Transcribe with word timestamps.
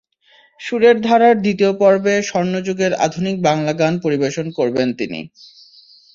সুরের 0.59 0.97
ধারার 1.01 1.35
দ্বিতীয় 1.41 1.71
পর্বে 1.81 2.13
স্বর্ণযুগের 2.29 2.93
আধুনিক 3.05 3.35
বাংলা 3.41 3.73
গান 3.73 3.93
পরিবেশন 4.03 4.45
করবেন 4.57 4.87
তিনি। 4.99 5.19